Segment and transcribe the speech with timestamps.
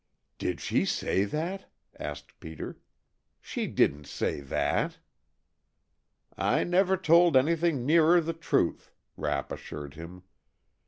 [0.39, 2.79] "Did she say that?" asked Peter.
[3.39, 4.97] "She didn't say that!"
[6.35, 10.23] "I never told anything nearer the truth," Rapp assured him.